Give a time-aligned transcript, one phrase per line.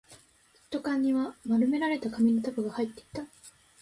[0.55, 3.23] 一斗缶には丸められた紙の束が入っていた